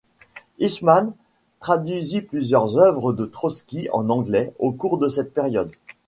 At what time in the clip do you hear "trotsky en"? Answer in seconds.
3.27-4.09